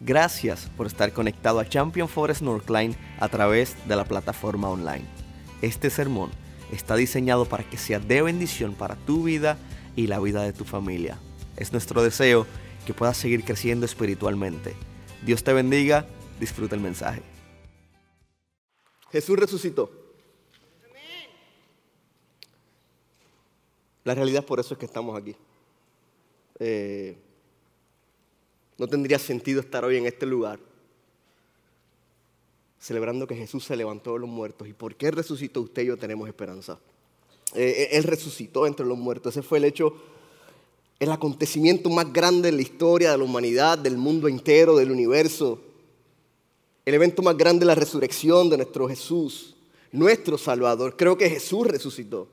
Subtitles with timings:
[0.00, 5.04] Gracias por estar conectado a Champion Forest Northline a través de la plataforma online.
[5.60, 6.30] Este sermón
[6.70, 9.58] está diseñado para que sea de bendición para tu vida
[9.96, 11.18] y la vida de tu familia.
[11.56, 12.46] Es nuestro deseo
[12.86, 14.76] que puedas seguir creciendo espiritualmente.
[15.26, 16.06] Dios te bendiga,
[16.38, 17.22] disfruta el mensaje.
[19.10, 19.90] Jesús resucitó.
[24.04, 25.34] La realidad por eso es que estamos aquí.
[26.60, 27.18] Eh,
[28.78, 30.58] no tendría sentido estar hoy en este lugar
[32.80, 34.68] celebrando que Jesús se levantó de los muertos.
[34.68, 36.78] ¿Y por qué resucitó usted y yo tenemos esperanza?
[37.54, 39.36] Eh, eh, él resucitó entre los muertos.
[39.36, 39.94] Ese fue el hecho,
[41.00, 45.60] el acontecimiento más grande en la historia de la humanidad, del mundo entero, del universo.
[46.84, 49.56] El evento más grande la resurrección de nuestro Jesús,
[49.92, 50.96] nuestro Salvador.
[50.96, 52.28] Creo que Jesús resucitó.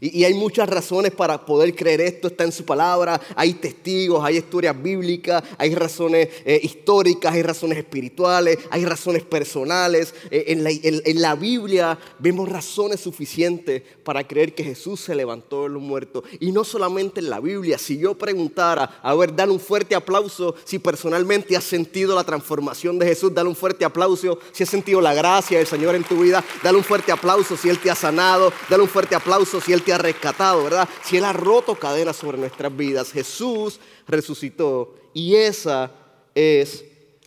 [0.00, 4.38] Y, hay muchas razones para poder creer esto, está en su palabra, hay testigos, hay
[4.38, 10.14] historias bíblicas, hay razones eh, históricas, hay razones espirituales, hay razones personales.
[10.30, 15.64] Eh, en, la, en, la, Biblia vemos razones suficientes para creer que Jesús se levantó
[15.64, 16.24] de los muertos.
[16.40, 20.54] Y no solamente en la Biblia, si yo preguntara, a ver, dale un fuerte aplauso
[20.64, 25.00] si personalmente has sentido la transformación de Jesús, dale un fuerte aplauso si has sentido
[25.00, 27.94] la gracia del Señor en tu vida, dale un fuerte aplauso si Él te ha
[27.94, 30.88] sanado, dale un fuerte aplauso si Él te ha rescatado, ¿verdad?
[31.04, 35.90] Si Él ha roto cadenas sobre nuestras vidas, Jesús resucitó y esa
[36.34, 36.84] es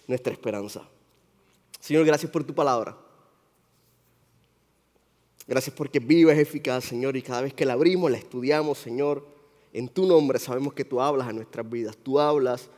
[0.07, 0.87] nuestra esperanza.
[1.79, 2.97] Señor, gracias por tu palabra.
[5.47, 9.23] Gracias porque viva, es eficaz, Señor, y cada vez que la abrimos, la estudiamos, Señor,
[9.73, 12.69] en tu nombre sabemos que tú hablas a nuestras vidas, tú hablas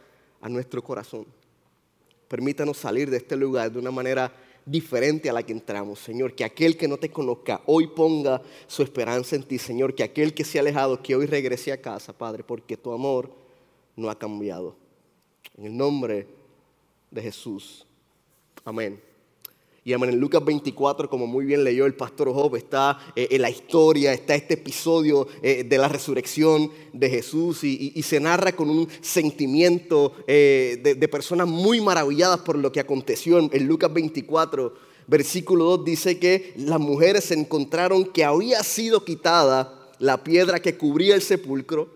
[0.41, 1.25] a nuestro corazón.
[2.27, 4.33] Permítanos salir de este lugar de una manera
[4.67, 6.35] diferente a la que entramos, Señor.
[6.35, 9.95] Que aquel que no te conozca hoy ponga su esperanza en ti, Señor.
[9.95, 13.31] Que aquel que se ha alejado, que hoy regrese a casa, Padre, porque tu amor
[13.95, 14.75] no ha cambiado.
[15.57, 16.27] En el nombre
[17.09, 17.87] de Jesús.
[18.63, 19.06] Amén.
[19.87, 23.49] Y en Lucas 24, como muy bien leyó el pastor Job, está eh, en la
[23.49, 28.89] historia, está este episodio eh, de la resurrección de Jesús y, se narra con un
[28.99, 33.39] sentimiento eh, de, personas muy maravilladas por lo que aconteció.
[33.39, 34.73] En, en Lucas 24,
[35.07, 41.15] versículo 2 dice que las mujeres encontraron que había sido quitada la piedra que cubría
[41.15, 41.87] el sepulcro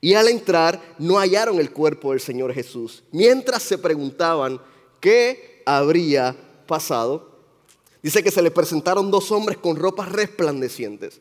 [0.00, 4.60] y al entrar no hallaron el cuerpo del Señor Jesús, mientras se preguntaban
[4.98, 7.30] qué habría pasado,
[8.02, 11.20] dice que se le presentaron dos hombres con ropas resplandecientes.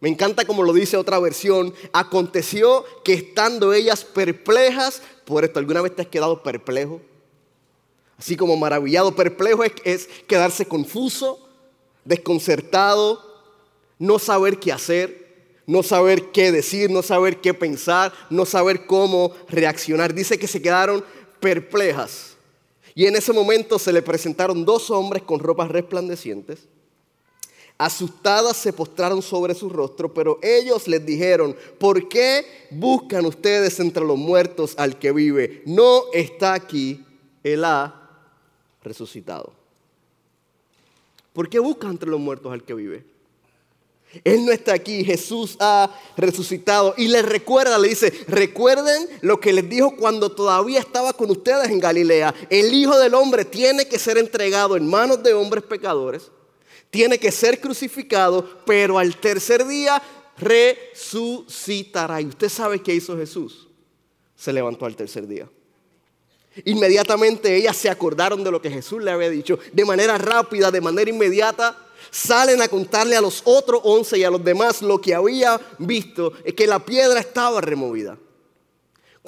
[0.00, 1.74] Me encanta como lo dice otra versión.
[1.92, 7.00] Aconteció que estando ellas perplejas por esto, ¿alguna vez te has quedado perplejo?
[8.16, 11.46] Así como maravillado, perplejo es, es quedarse confuso,
[12.04, 13.22] desconcertado,
[13.98, 15.28] no saber qué hacer,
[15.66, 20.14] no saber qué decir, no saber qué pensar, no saber cómo reaccionar.
[20.14, 21.04] Dice que se quedaron
[21.40, 22.37] perplejas.
[22.98, 26.66] Y en ese momento se le presentaron dos hombres con ropas resplandecientes.
[27.78, 34.04] Asustadas se postraron sobre su rostro, pero ellos les dijeron, ¿por qué buscan ustedes entre
[34.04, 35.62] los muertos al que vive?
[35.64, 37.06] No está aquí,
[37.44, 38.18] Él ha
[38.82, 39.52] resucitado.
[41.32, 43.04] ¿Por qué buscan entre los muertos al que vive?
[44.24, 49.52] Él no está aquí, Jesús ha resucitado y les recuerda, le dice, recuerden lo que
[49.52, 52.34] les dijo cuando todavía estaba con ustedes en Galilea.
[52.48, 56.30] El Hijo del Hombre tiene que ser entregado en manos de hombres pecadores,
[56.90, 60.02] tiene que ser crucificado, pero al tercer día
[60.38, 62.20] resucitará.
[62.22, 63.68] Y usted sabe qué hizo Jesús.
[64.34, 65.50] Se levantó al tercer día.
[66.64, 70.80] Inmediatamente ellas se acordaron de lo que Jesús le había dicho, de manera rápida, de
[70.80, 71.76] manera inmediata
[72.10, 76.32] salen a contarle a los otros once y a los demás lo que había visto,
[76.44, 78.18] es que la piedra estaba removida.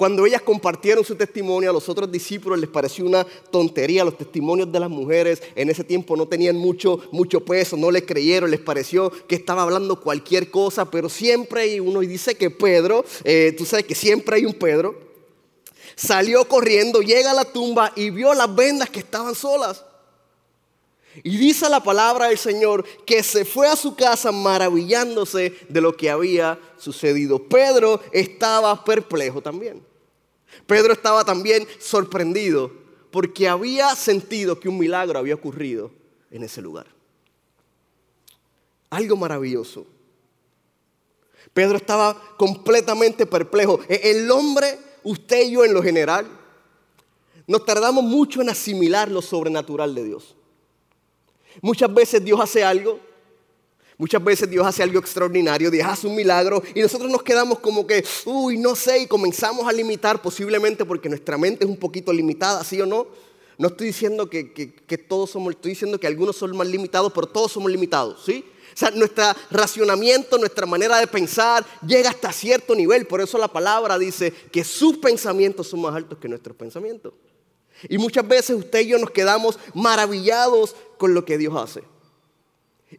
[0.01, 4.03] Cuando ellas compartieron su testimonio, a los otros discípulos les pareció una tontería.
[4.03, 8.01] Los testimonios de las mujeres en ese tiempo no tenían mucho, mucho peso, no les
[8.01, 12.49] creyeron, les pareció que estaba hablando cualquier cosa, pero siempre hay uno, y dice que
[12.49, 14.95] Pedro, eh, tú sabes que siempre hay un Pedro,
[15.95, 19.85] salió corriendo, llega a la tumba y vio las vendas que estaban solas.
[21.23, 25.95] Y dice la palabra del Señor que se fue a su casa maravillándose de lo
[25.95, 27.43] que había sucedido.
[27.47, 29.85] Pedro estaba perplejo también.
[30.65, 32.71] Pedro estaba también sorprendido
[33.11, 35.91] porque había sentido que un milagro había ocurrido
[36.29, 36.87] en ese lugar.
[38.89, 39.85] Algo maravilloso.
[41.53, 43.81] Pedro estaba completamente perplejo.
[43.89, 46.25] E-, el hombre, usted y yo en lo general,
[47.47, 50.35] nos tardamos mucho en asimilar lo sobrenatural de Dios.
[51.61, 52.99] Muchas veces Dios hace algo,
[54.01, 57.85] Muchas veces Dios hace algo extraordinario, Dios hace un milagro y nosotros nos quedamos como
[57.85, 62.11] que, uy, no sé, y comenzamos a limitar posiblemente porque nuestra mente es un poquito
[62.11, 63.05] limitada, ¿sí o no?
[63.59, 67.51] No estoy diciendo que, todos somos, estoy diciendo que algunos son más limitados, pero todos
[67.51, 68.43] somos limitados, ¿sí?
[68.73, 73.05] O sea, nuestro racionamiento, nuestra manera de pensar llega hasta cierto nivel.
[73.05, 77.13] Por eso la palabra dice que sus pensamientos son más altos que nuestros pensamientos.
[77.89, 81.81] Y muchas veces usted y yo nos quedamos maravillados con lo que Dios hace.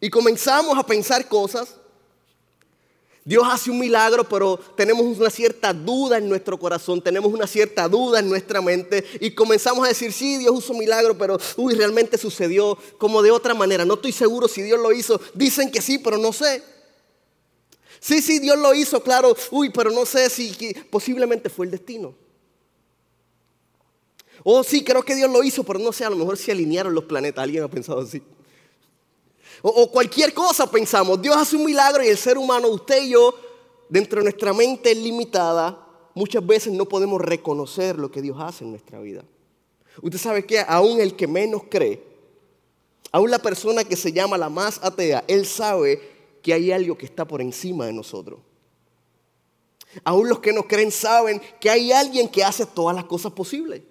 [0.00, 1.76] Y comenzamos a pensar cosas.
[3.24, 7.88] Dios hace un milagro, pero tenemos una cierta duda en nuestro corazón, tenemos una cierta
[7.88, 11.74] duda en nuestra mente y comenzamos a decir, sí, Dios hizo un milagro, pero uy,
[11.74, 13.84] realmente sucedió como de otra manera.
[13.84, 15.20] No estoy seguro si Dios lo hizo.
[15.32, 16.60] Dicen que sí, pero no sé.
[18.00, 19.36] Sí, sí, Dios lo hizo, claro.
[19.52, 22.16] Uy, pero no sé si posiblemente fue el destino.
[24.44, 26.94] Oh, sí, creo que Dios lo hizo, pero no sé, a lo mejor se alinearon
[26.94, 27.44] los planetas.
[27.44, 28.22] Alguien ha pensado así.
[29.62, 33.32] O, cualquier cosa pensamos, Dios hace un milagro y el ser humano, usted y yo,
[33.88, 38.70] dentro de nuestra mente limitada, muchas veces no podemos reconocer lo que Dios hace en
[38.70, 39.24] nuestra vida.
[40.00, 42.02] Usted sabe que aún el que menos cree,
[43.12, 46.00] aún la persona que se llama la más atea, él sabe
[46.42, 48.40] que hay algo que está por encima de nosotros.
[50.02, 53.82] Aún los que no creen saben que hay alguien que hace todas las cosas posibles.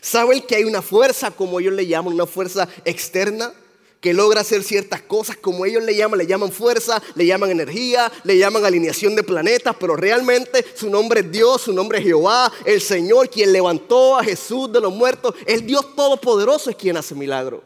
[0.00, 3.52] Saben que hay una fuerza, como ellos le llaman, una fuerza externa
[4.00, 8.10] que logra hacer ciertas cosas como ellos le llaman, le llaman fuerza, le llaman energía,
[8.24, 12.50] le llaman alineación de planetas, pero realmente su nombre es Dios, su nombre es Jehová,
[12.64, 17.14] el Señor, quien levantó a Jesús de los muertos, el Dios Todopoderoso es quien hace
[17.14, 17.60] milagros.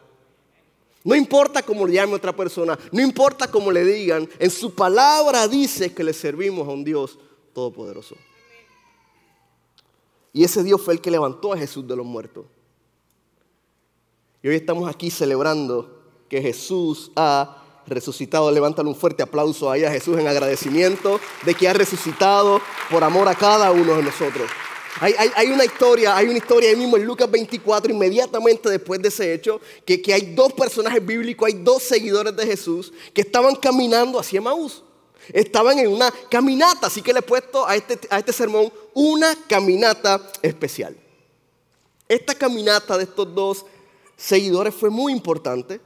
[1.05, 5.47] No importa cómo le llame otra persona, no importa cómo le digan, en su palabra
[5.47, 7.19] dice que le servimos a un Dios
[7.53, 8.17] Todopoderoso.
[10.35, 12.45] Y ese Dios fue el que levantó a Jesús de los muertos.
[14.43, 18.51] Y hoy estamos aquí celebrando que Jesús ha resucitado.
[18.51, 22.61] Levántale un fuerte aplauso ahí a Jesús en agradecimiento de que ha resucitado
[22.91, 24.51] por amor a cada uno de nosotros.
[25.01, 29.33] Hay, una historia, hay una historia ahí mismo en Lucas 24, inmediatamente después de ese
[29.35, 34.19] hecho, que, que hay dos personajes bíblicos, hay dos seguidores de Jesús que estaban caminando
[34.19, 34.83] hacia Maús.
[35.33, 39.35] Estaban en una caminata, así que le he puesto a este, a este sermón una
[39.49, 40.97] caminata especial.
[42.09, 43.67] Esta caminata de estos dos
[44.17, 45.81] seguidores fue muy importante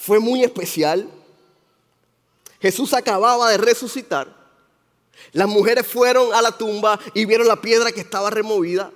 [0.00, 1.10] fue muy especial.
[2.58, 4.34] Jesús acababa de resucitar.
[5.32, 8.90] Las mujeres fueron a la tumba y vieron la piedra que estaba removida.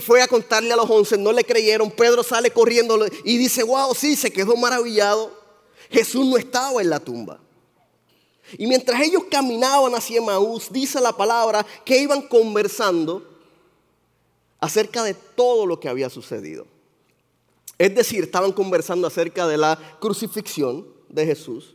[0.00, 1.88] Fue a contarle a los once, no le creyeron.
[1.92, 5.30] Pedro sale corriendo y dice, wow, sí, se quedó maravillado.
[5.88, 7.38] Jesús no estaba en la tumba.
[8.58, 13.26] Y mientras ellos caminaban hacia Maús, dice la palabra que iban conversando
[14.60, 16.66] acerca de todo lo que había sucedido.
[17.78, 21.74] Es decir, estaban conversando acerca de la crucifixión de Jesús.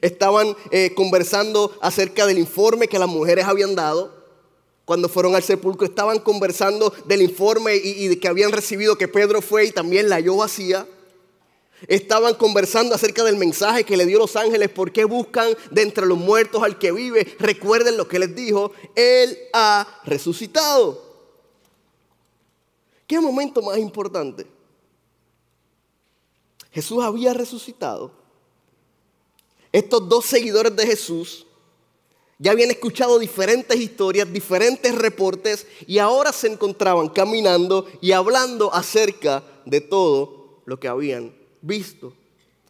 [0.00, 4.22] Estaban eh, conversando acerca del informe que las mujeres habían dado
[4.84, 5.86] cuando fueron al sepulcro.
[5.86, 10.36] Estaban conversando del informe y, que habían recibido que Pedro fue y también la halló
[10.36, 10.86] vacía.
[11.88, 14.68] Estaban conversando acerca del mensaje que le dio los ángeles.
[14.68, 17.36] ¿Por qué buscan de entre los muertos al que vive?
[17.38, 18.72] Recuerden lo que les dijo.
[18.94, 21.12] Él ha resucitado.
[23.06, 24.46] ¿Qué momento más importante?
[26.70, 28.12] Jesús había resucitado.
[29.72, 31.46] Estos dos seguidores de Jesús
[32.38, 39.42] ya habían escuchado diferentes historias, diferentes reportes y ahora se encontraban caminando y hablando acerca
[39.64, 42.12] de todo lo que habían visto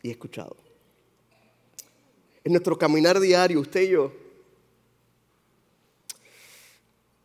[0.02, 0.56] y escuchado.
[2.44, 4.12] En nuestro caminar diario, usted y yo,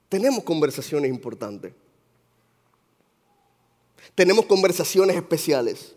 [0.09, 1.73] tenemos conversaciones importantes.
[4.15, 5.93] Tenemos conversaciones especiales.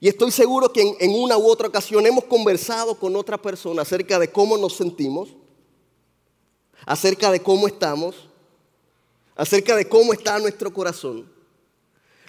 [0.00, 4.18] Y estoy seguro que en, una u otra ocasión hemos conversado con otra persona acerca
[4.18, 5.34] de cómo nos sentimos,
[6.84, 8.28] acerca de cómo estamos,
[9.34, 11.35] acerca de cómo está nuestro corazón.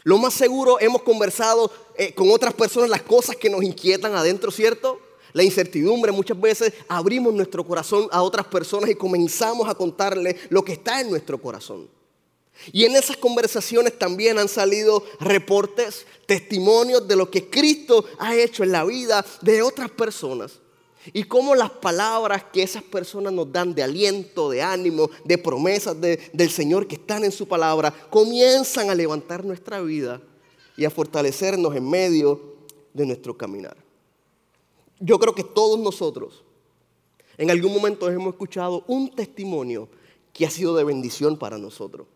[0.04, 4.52] Lo más seguro hemos conversado eh, con otras personas las cosas que nos inquietan adentro,
[4.52, 5.00] ¿cierto?
[5.34, 10.64] La incertidumbre, muchas veces abrimos nuestro corazón a otras personas y comenzamos a contarle lo
[10.64, 11.90] que está en nuestro corazón.
[12.72, 18.64] Y en esas conversaciones también han salido reportes, testimonios de lo que Cristo ha hecho
[18.64, 20.60] en la vida de otras personas.
[21.14, 26.00] Y cómo las palabras que esas personas nos dan de aliento, de ánimo, de promesas
[26.00, 30.22] del Señor que están en su palabra, comienzan a levantar nuestra vida
[30.76, 32.56] y a fortalecernos en medio
[32.94, 33.78] de nuestro caminar.
[35.00, 36.44] Yo creo que todos nosotros
[37.38, 39.88] en algún momento hemos escuchado un testimonio
[40.34, 42.08] que ha sido de bendición para nosotros.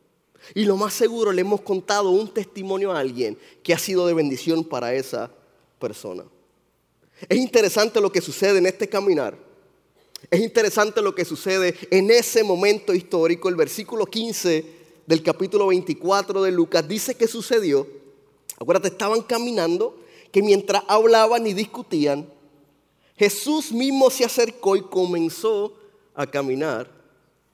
[0.56, 4.16] Y lo más seguro le hemos contado un testimonio a alguien que ha sido de
[4.16, 5.32] bendición para esa
[5.78, 6.26] persona.
[7.28, 9.38] Es interesante lo que sucede en este caminar.
[10.30, 13.50] Es interesante lo que sucede en ese momento histórico.
[13.50, 14.66] El versículo 15
[15.06, 17.88] del capítulo 24 de Lucas dice que sucedió.
[18.60, 19.98] Acuérdate, estaban caminando,
[20.32, 22.32] que mientras hablaban y discutían,
[23.18, 25.74] Jesús mismo se acercó y comenzó
[26.14, 26.90] a caminar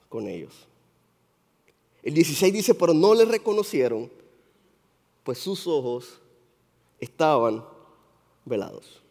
[0.09, 0.53] con ellos.
[2.03, 4.11] El 16 dice, pero no le reconocieron,
[5.23, 6.19] pues sus ojos
[6.99, 7.65] estaban
[8.45, 9.01] velados.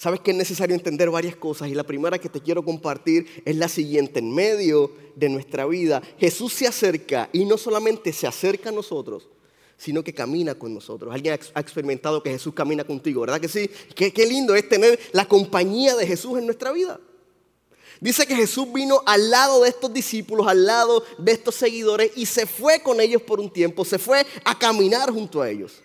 [0.00, 3.54] Sabes que es necesario entender varias cosas y la primera que te quiero compartir es
[3.54, 4.20] la siguiente.
[4.20, 9.28] En medio de nuestra vida, Jesús se acerca y no solamente se acerca a nosotros,
[9.76, 11.12] sino que camina con nosotros.
[11.12, 13.70] Alguien ha experimentado que Jesús camina contigo, ¿verdad que sí?
[13.94, 16.98] Qué, qué lindo es tener la compañía de Jesús en nuestra vida.
[18.00, 22.24] Dice que Jesús vino al lado de estos discípulos, al lado de estos seguidores y
[22.24, 25.82] se fue con ellos por un tiempo, se fue a caminar junto a ellos.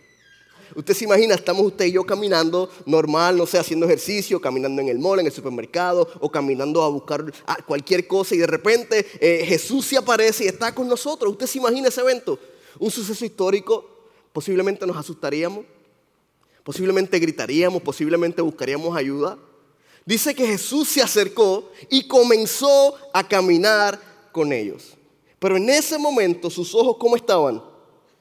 [0.75, 4.89] Usted se imagina, estamos usted y yo caminando normal, no sé, haciendo ejercicio, caminando en
[4.89, 7.31] el mall, en el supermercado o caminando a buscar
[7.65, 11.31] cualquier cosa y de repente eh, Jesús se aparece y está con nosotros.
[11.31, 12.37] Usted se imagina ese evento,
[12.77, 13.89] un suceso histórico,
[14.33, 15.63] posiblemente nos asustaríamos,
[16.61, 19.37] posiblemente gritaríamos, posiblemente buscaríamos ayuda.
[20.05, 23.99] Dice que Jesús se acercó y comenzó a caminar
[24.33, 24.97] con ellos.
[25.39, 27.63] Pero en ese momento sus ojos, ¿cómo estaban?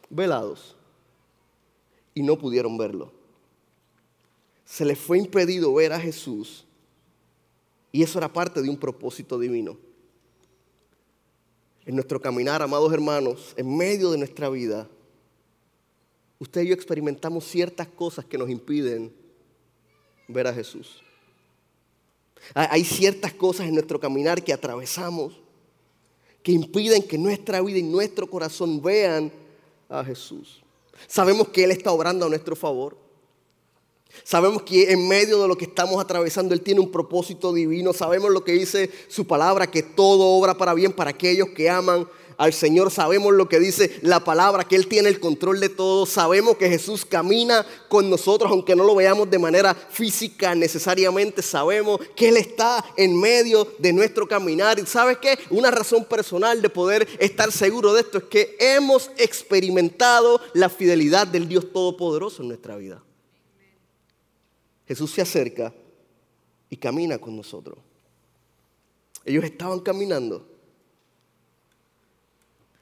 [0.09, 0.75] Velados
[2.15, 3.13] y no pudieron verlo.
[4.65, 6.65] Se les fue impedido ver a Jesús
[7.93, 9.77] y eso era parte de un propósito divino.
[11.87, 14.89] En nuestro caminar, amados hermanos, en medio de nuestra vida,
[16.39, 19.13] usted y yo experimentamos ciertas cosas que nos impiden
[20.29, 21.03] ver a Jesús.
[22.55, 25.45] Hay ciertas cosas en nuestro caminar que atravesamos
[26.45, 29.33] que impiden que nuestra vida y nuestro corazón vean
[29.89, 30.64] a Jesús.
[31.07, 32.97] Sabemos que Él está obrando a nuestro favor.
[34.23, 37.93] Sabemos que en medio de lo que estamos atravesando Él tiene un propósito divino.
[37.93, 42.07] Sabemos lo que dice su palabra, que todo obra para bien para aquellos que aman
[42.37, 46.07] al Señor, sabemos lo que dice la palabra, que Él tiene el control de todo,
[46.07, 52.01] sabemos que Jesús camina con nosotros, aunque no lo veamos de manera física necesariamente, sabemos
[52.17, 54.79] que Él está en medio de nuestro caminar.
[54.79, 55.39] ¿Y sabes qué?
[55.51, 61.27] Una razón personal de poder estar seguro de esto es que hemos experimentado la fidelidad
[61.27, 63.03] del Dios Todopoderoso en nuestra vida.
[64.87, 65.73] Jesús se acerca
[66.69, 67.79] y camina con nosotros.
[69.25, 70.54] Ellos estaban caminando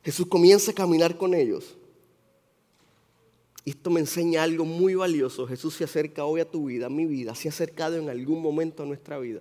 [0.04, 1.76] Jesús comienza a caminar con ellos.
[3.64, 5.46] Esto me enseña algo muy valioso.
[5.46, 8.42] Jesús se acerca hoy a tu vida, a mi vida, se ha acercado en algún
[8.42, 9.40] momento a nuestra vida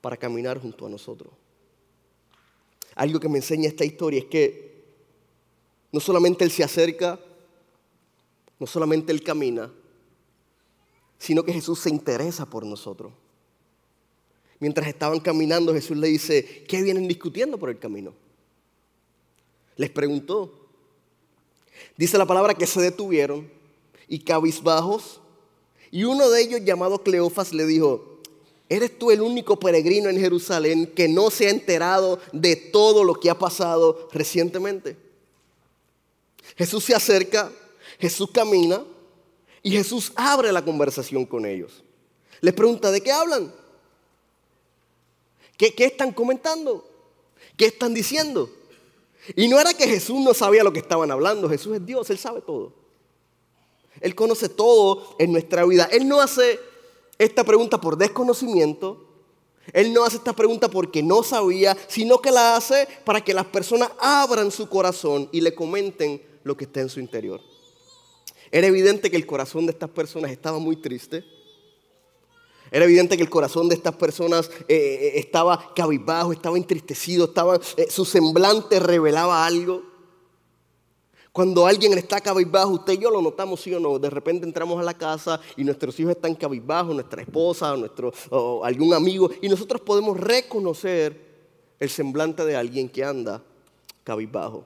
[0.00, 1.32] para caminar junto a nosotros.
[2.94, 4.70] Algo que me enseña esta historia es que
[5.90, 7.18] no solamente Él se acerca,
[8.58, 9.72] no solamente Él camina,
[11.18, 13.12] sino que Jesús se interesa por nosotros.
[14.60, 18.14] Mientras estaban caminando, Jesús le dice, ¿qué vienen discutiendo por el camino?
[19.80, 20.52] Les preguntó.
[21.96, 23.50] Dice la palabra que se detuvieron
[24.08, 25.22] y cabizbajos.
[25.90, 28.20] Y uno de ellos, llamado Cleofas, le dijo,
[28.68, 33.14] ¿eres tú el único peregrino en Jerusalén que no se ha enterado de todo lo
[33.14, 34.98] que ha pasado recientemente?
[36.58, 37.50] Jesús se acerca,
[37.98, 38.84] Jesús camina
[39.62, 41.82] y Jesús abre la conversación con ellos.
[42.42, 43.50] Les pregunta, ¿de qué hablan?
[45.56, 46.86] ¿Qué, qué están comentando?
[47.56, 48.59] ¿Qué están diciendo?
[49.36, 52.18] Y no era que Jesús no sabía lo que estaban hablando, Jesús es Dios, Él
[52.18, 52.72] sabe todo.
[54.00, 55.88] Él conoce todo en nuestra vida.
[55.92, 56.58] Él no hace
[57.18, 59.06] esta pregunta por desconocimiento,
[59.72, 63.46] Él no hace esta pregunta porque no sabía, sino que la hace para que las
[63.46, 67.40] personas abran su corazón y le comenten lo que está en su interior.
[68.50, 71.24] Era evidente que el corazón de estas personas estaba muy triste
[72.70, 77.58] era evidente que el corazón de estas personas eh, eh, estaba cabizbajo, estaba entristecido, estaba,
[77.76, 79.82] eh, su semblante revelaba algo.
[81.32, 83.98] Cuando alguien está cabizbajo, usted y yo lo notamos, sí o no.
[83.98, 88.64] De repente entramos a la casa y nuestros hijos están cabizbajos, nuestra esposa, nuestro, o
[88.64, 91.28] algún amigo, y nosotros podemos reconocer
[91.78, 93.42] el semblante de alguien que anda
[94.04, 94.64] cabizbajo.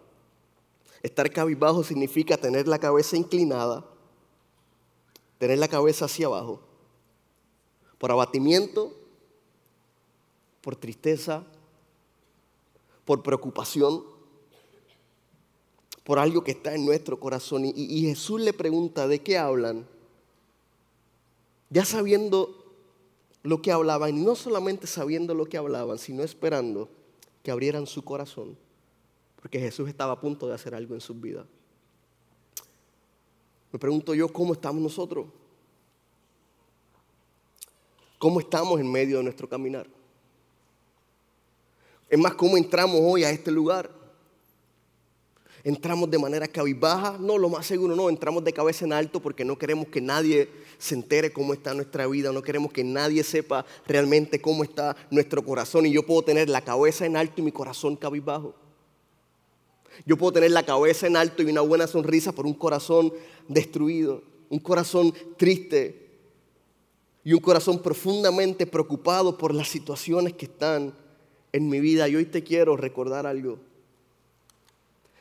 [1.02, 3.84] Estar cabizbajo significa tener la cabeza inclinada,
[5.38, 6.63] tener la cabeza hacia abajo
[8.04, 8.92] por abatimiento,
[10.60, 11.42] por tristeza,
[13.06, 14.04] por preocupación,
[16.04, 17.64] por algo que está en nuestro corazón.
[17.64, 19.86] Y, Jesús le pregunta, ¿de qué hablan?
[21.70, 22.74] Ya sabiendo
[23.42, 26.90] lo que hablaban, y no solamente sabiendo lo que hablaban, sino esperando
[27.42, 28.54] que abrieran su corazón,
[29.40, 31.46] porque Jesús estaba a punto de hacer algo en su vida.
[33.72, 35.24] Me pregunto yo, ¿cómo estamos nosotros?
[38.24, 39.86] Cómo estamos en medio de nuestro caminar.
[42.08, 43.90] Es más, cómo entramos hoy a este lugar.
[45.62, 49.44] Entramos de manera cabizbaja, no, lo más seguro no, entramos de cabeza en alto porque
[49.44, 53.66] no queremos que nadie se entere cómo está nuestra vida, no queremos que nadie sepa
[53.86, 57.52] realmente cómo está nuestro corazón y yo puedo tener la cabeza en alto y mi
[57.52, 58.54] corazón cabizbajo.
[60.06, 63.12] Yo puedo tener la cabeza en alto y una buena sonrisa por un corazón
[63.48, 66.03] destruido, un corazón triste
[67.24, 70.94] y un corazón profundamente preocupado por las situaciones que están
[71.52, 72.06] en mi vida.
[72.08, 73.58] Y hoy te quiero recordar algo.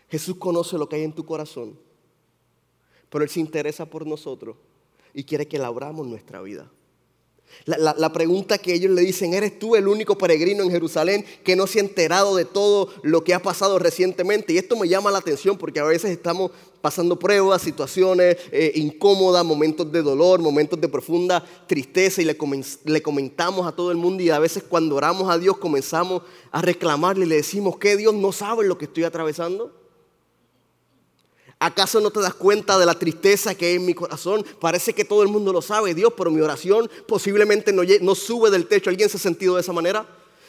[0.10, 1.80] Jesús conoce lo que hay en tu corazón,
[3.10, 4.58] pero Él se interesa por nosotros
[5.14, 6.70] y quiere que labramos nuestra vida.
[7.66, 11.66] La, pregunta que ellos le dicen, ¿eres tú el único peregrino en Jerusalén que no
[11.66, 14.54] se ha enterado de todo lo que ha pasado recientemente?
[14.54, 19.46] Y esto me llama la atención porque a veces estamos pasando pruebas, situaciones eh, incómodas,
[19.46, 24.30] momentos de dolor, momentos de profunda tristeza y le, comentamos a todo el mundo y
[24.30, 28.34] a veces cuando oramos a Dios comenzamos a reclamarle y le decimos que Dios no
[28.34, 29.83] sabe lo que estoy atravesando.
[31.64, 34.46] ¿Acaso no te das cuenta de la tristeza que hay en mi corazón?
[34.60, 38.52] Parece que todo el mundo lo sabe, Dios, pero mi oración posiblemente no, no sube
[38.52, 38.90] del techo.
[38.90, 40.06] ¿Alguien se ha sentido de esa manera?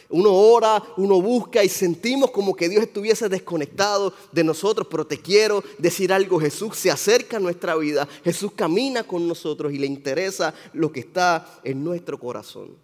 [0.08, 5.18] Uno ora, uno busca y sentimos como que Dios estuviese desconectado de nosotros, pero te
[5.18, 9.86] quiero decir algo, Jesús se acerca a nuestra vida, Jesús camina con nosotros y le
[9.86, 12.76] interesa lo que está en nuestro corazón.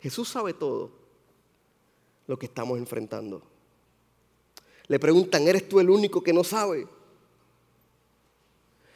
[0.00, 0.92] Jesús sabe todo
[2.26, 3.42] lo que estamos enfrentando.
[4.86, 6.88] Le preguntan, ¿eres tú el único que no sabe?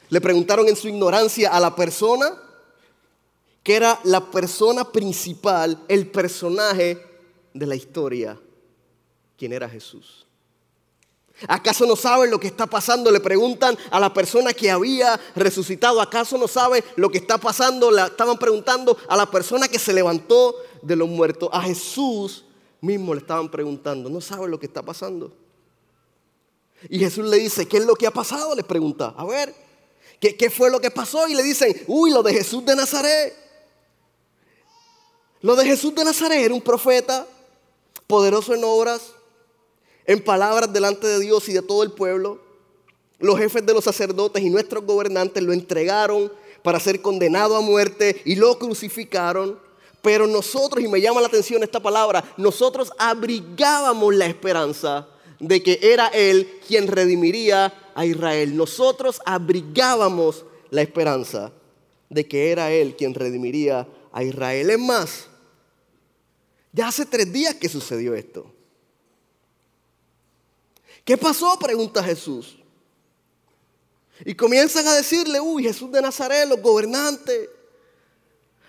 [0.09, 2.41] Le preguntaron en su ignorancia a la persona
[3.65, 7.03] que era la persona principal, el personaje
[7.51, 8.39] de la historia,
[9.35, 10.27] quién era Jesús.
[11.47, 13.09] ¿Acaso no saben lo que está pasando?
[13.09, 15.99] Le preguntan a la persona que había resucitado.
[15.99, 17.89] ¿Acaso no sabe lo que está pasando?
[17.89, 21.49] Le estaban preguntando a la persona que se levantó de los muertos.
[21.51, 22.45] A Jesús
[22.81, 24.09] mismo le estaban preguntando.
[24.09, 25.33] ¿No sabe lo que está pasando?
[26.87, 28.55] Y Jesús le dice, ¿qué es lo que ha pasado?
[28.55, 29.13] Le pregunta.
[29.17, 29.64] A ver,
[30.19, 31.27] ¿Qué, fue lo que pasó?
[31.27, 33.35] Y le dicen, uy, lo de Jesús de Nazaret.
[35.41, 37.27] Lo de Jesús de Nazaret era un profeta
[38.07, 39.01] poderoso en obras,
[40.05, 42.39] en palabras delante de Dios y de todo el pueblo.
[43.19, 46.31] Los jefes de los sacerdotes y nuestros gobernantes lo entregaron
[46.63, 49.59] para ser condenado a muerte y lo crucificaron.
[50.01, 55.07] Pero nosotros, y me llama la atención esta palabra, nosotros abrigábamos la esperanza
[55.39, 58.55] de que era Él quien redimiría a Israel.
[58.55, 61.51] Nosotros abrigábamos la esperanza
[62.09, 64.69] de que era Él quien redimiría a Israel.
[64.69, 65.27] Es más,
[66.71, 68.53] ya hace tres días que sucedió esto.
[71.03, 71.57] ¿Qué pasó?
[71.57, 72.57] Pregunta Jesús.
[74.23, 77.49] Y comienzan a decirle, uy, Jesús de Nazaret, los gobernantes,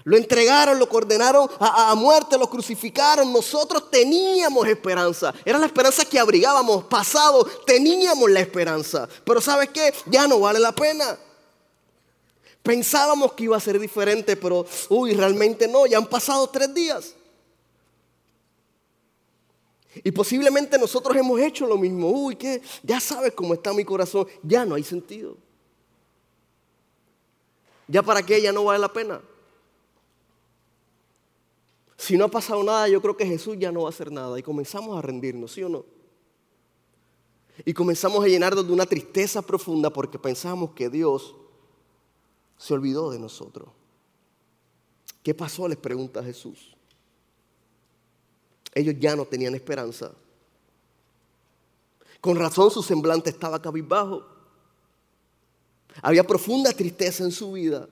[0.07, 3.33] lo entregaron, lo condenaron a, muerte, lo crucificaron.
[3.33, 5.35] Nosotros teníamos esperanza.
[5.45, 6.85] Era la esperanza que abrigábamos.
[6.85, 9.09] Pasado, teníamos la esperanza.
[9.25, 9.93] Pero ¿sabes qué?
[10.07, 11.19] Ya no vale la pena.
[12.63, 15.87] Pensábamos que iba a ser diferente, pero, uy, realmente no.
[15.87, 17.13] Ya han pasado tres días.
[20.05, 22.11] Y posiblemente nosotros hemos hecho lo mismo.
[22.11, 24.29] Uy, que ya sabes cómo está mi corazón.
[24.45, 25.37] Ya no hay sentido.
[27.89, 29.21] Ya para qué, ya no vale la pena.
[32.07, 34.39] Si no ha pasado nada, yo creo que Jesús ya no va a hacer nada.
[34.39, 35.85] Y comenzamos a rendirnos, ¿sí o no?
[37.65, 41.35] Y comenzamos a llenarnos de una tristeza profunda porque pensamos que Dios
[42.57, 43.71] se olvidó de nosotros.
[45.21, 45.67] ¿Qué pasó?
[45.67, 46.77] Les pregunta Jesús.
[48.73, 50.13] Ellos ya no tenían esperanza.
[52.21, 54.25] Con razón su semblante estaba cabizbajo.
[56.03, 57.89] Había profunda tristeza en su vida.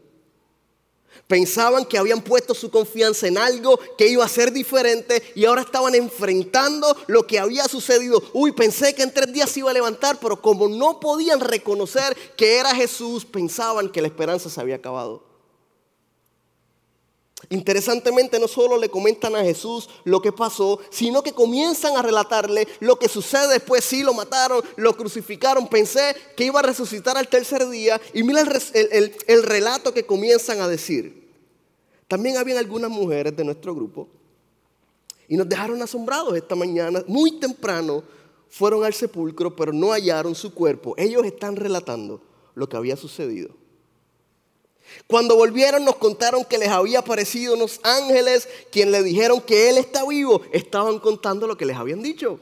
[1.26, 5.62] Pensaban que habían puesto su confianza en algo que iba a ser diferente y ahora
[5.62, 8.22] estaban enfrentando lo que había sucedido.
[8.32, 12.16] Uy, pensé que en tres días se iba a levantar, pero como no podían reconocer
[12.36, 15.33] que era Jesús, pensaban que la esperanza se había acabado.
[17.50, 22.66] Interesantemente no solo le comentan a Jesús lo que pasó, sino que comienzan a relatarle
[22.80, 23.84] lo que sucede después.
[23.84, 28.00] Sí, lo mataron, lo crucificaron, pensé que iba a resucitar al tercer día.
[28.12, 31.24] Y mira el, el relato que comienzan a decir.
[32.08, 34.08] También habían algunas mujeres de nuestro grupo
[35.28, 38.02] y nos dejaron asombrados esta mañana, muy temprano,
[38.48, 40.94] fueron al sepulcro, pero no hallaron su cuerpo.
[40.96, 42.20] Ellos están relatando
[42.54, 43.50] lo que había sucedido.
[45.06, 49.78] Cuando volvieron nos contaron que les había aparecido unos ángeles quien le dijeron que Él
[49.78, 50.42] está vivo.
[50.52, 52.40] Estaban contando lo que les habían dicho.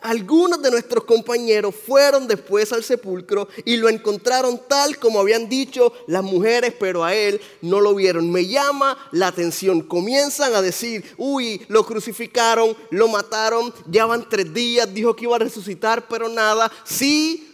[0.00, 5.92] Algunos de nuestros compañeros fueron después al sepulcro y lo encontraron tal como habían dicho
[6.08, 8.30] las mujeres, pero a él no lo vieron.
[8.30, 9.82] Me llama la atención.
[9.82, 15.36] Comienzan a decir, uy, lo crucificaron, lo mataron, ya van tres días, dijo que iba
[15.36, 16.70] a resucitar, pero nada.
[16.84, 17.45] Sí,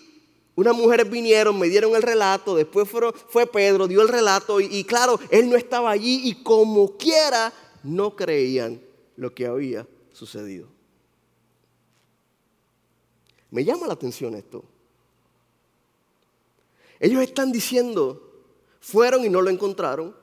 [0.54, 4.84] unas mujeres vinieron, me dieron el relato, después fue Pedro, dio el relato y, y
[4.84, 8.80] claro, él no estaba allí y como quiera no creían
[9.16, 10.68] lo que había sucedido.
[13.50, 14.64] Me llama la atención esto.
[17.00, 18.30] Ellos están diciendo,
[18.80, 20.14] fueron y no lo encontraron.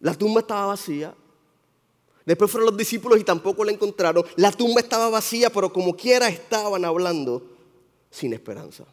[0.00, 1.14] La tumba estaba vacía.
[2.24, 4.24] Después fueron los discípulos y tampoco la encontraron.
[4.36, 7.51] La tumba estaba vacía, pero como quiera estaban hablando
[8.12, 8.84] sin esperanza.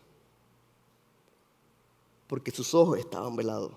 [2.26, 3.74] Porque sus ojos estaban velados.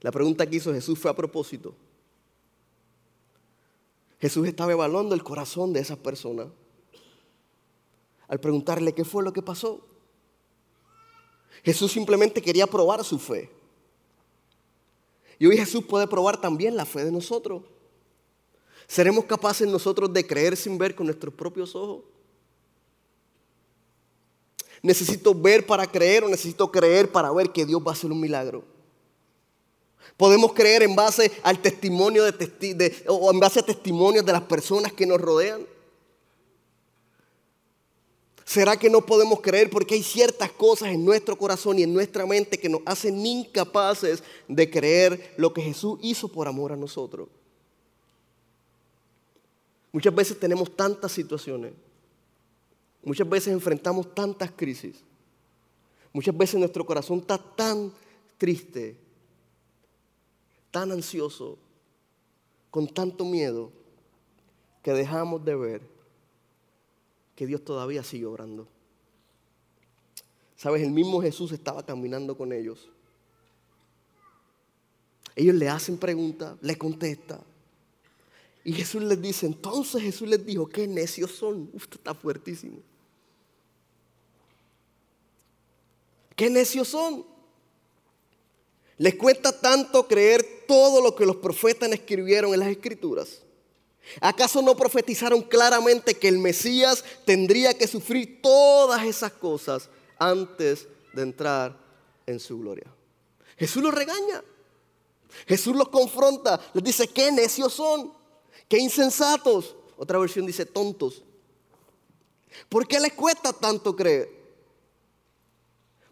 [0.00, 1.74] La pregunta que hizo Jesús fue a propósito.
[4.20, 6.48] Jesús estaba evaluando el corazón de esas personas
[8.26, 9.86] al preguntarle qué fue lo que pasó.
[11.62, 13.50] Jesús simplemente quería probar su fe.
[15.38, 17.62] Y hoy Jesús puede probar también la fe de nosotros.
[18.88, 22.02] ¿Seremos capaces nosotros de creer sin ver con nuestros propios ojos?
[24.82, 28.20] ¿Necesito ver para creer o necesito creer para ver que Dios va a hacer un
[28.20, 28.64] milagro?
[30.16, 34.92] Podemos creer en base al testimonio de, o en base a testimonios de las personas
[34.92, 35.66] que nos rodean.
[38.44, 42.26] ¿Será que no podemos creer porque hay ciertas cosas en nuestro corazón y en nuestra
[42.26, 47.28] mente que nos hacen incapaces de creer lo que Jesús hizo por amor a nosotros?
[49.92, 51.72] Muchas veces tenemos tantas situaciones,
[53.02, 54.96] muchas veces enfrentamos tantas crisis,
[56.12, 57.92] muchas veces nuestro corazón está tan
[58.38, 58.96] triste
[60.72, 61.58] tan ansioso,
[62.70, 63.70] con tanto miedo,
[64.82, 65.82] que dejamos de ver
[67.36, 68.66] que Dios todavía sigue obrando.
[70.56, 72.88] Sabes, el mismo Jesús estaba caminando con ellos.
[75.36, 77.40] Ellos le hacen preguntas, le contesta.
[78.64, 81.70] Y Jesús les dice, entonces Jesús les dijo, qué necios son.
[81.74, 82.78] Usted está fuertísimo.
[86.42, 87.24] ¿Qué necios son?
[88.98, 93.42] Les cuesta tanto creer todo lo que los profetas escribieron en las escrituras.
[94.20, 101.22] ¿Acaso no profetizaron claramente que el Mesías tendría que sufrir todas esas cosas antes de
[101.22, 101.78] entrar
[102.26, 102.92] en su gloria?
[103.56, 104.42] Jesús los regaña.
[105.46, 106.60] Jesús los confronta.
[106.74, 108.12] Les dice, qué necios son,
[108.68, 109.76] qué insensatos.
[109.96, 111.22] Otra versión dice, tontos.
[112.68, 114.41] ¿Por qué les cuesta tanto creer?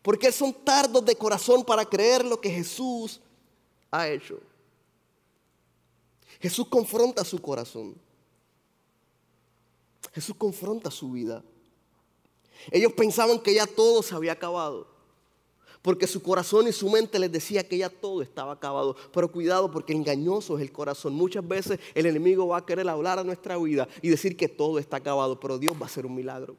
[0.03, 3.21] Porque son tardos de corazón para creer lo que Jesús
[3.91, 4.39] ha hecho.
[6.41, 7.95] Jesús confronta su corazón.
[10.13, 11.43] Jesús confronta su vida.
[12.71, 14.87] Ellos pensaban que ya todo se había acabado.
[15.83, 18.97] Porque su corazón y su mente les decía que ya todo estaba acabado.
[19.13, 21.15] Pero cuidado porque engañoso es el corazón.
[21.15, 24.79] Muchas veces el enemigo va a querer hablar a nuestra vida y decir que todo
[24.79, 25.41] está acabado.
[25.41, 26.57] Pero Dios va a hacer un milagro.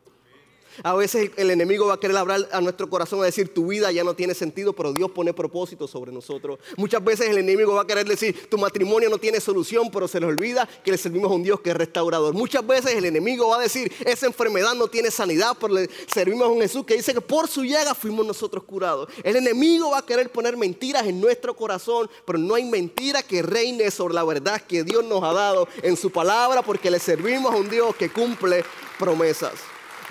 [0.83, 3.91] A veces el enemigo va a querer hablar a nuestro corazón a decir tu vida
[3.91, 6.59] ya no tiene sentido, pero Dios pone propósito sobre nosotros.
[6.77, 10.19] Muchas veces el enemigo va a querer decir tu matrimonio no tiene solución, pero se
[10.19, 12.33] le olvida que le servimos a un Dios que es restaurador.
[12.33, 16.47] Muchas veces el enemigo va a decir esa enfermedad no tiene sanidad, pero le servimos
[16.47, 19.09] a un Jesús que dice que por su llaga fuimos nosotros curados.
[19.23, 23.41] El enemigo va a querer poner mentiras en nuestro corazón, pero no hay mentira que
[23.41, 27.53] reine sobre la verdad que Dios nos ha dado en su palabra, porque le servimos
[27.53, 28.63] a un Dios que cumple
[28.97, 29.53] promesas.